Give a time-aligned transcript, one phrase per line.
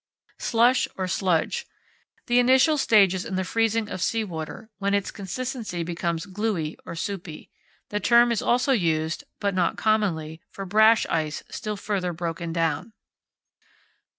[0.39, 1.67] Slush or Sludge.
[2.25, 6.95] The initial stages in the freezing of sea water, when its consistency becomes gluey or
[6.95, 7.51] soupy.
[7.89, 12.93] The term is also used (but not commonly) for brash ice still further broken down.